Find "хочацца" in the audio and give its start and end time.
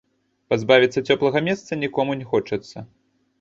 2.33-2.77